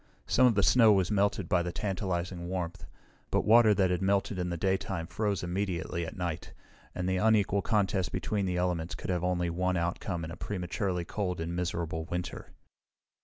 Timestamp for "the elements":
8.47-8.95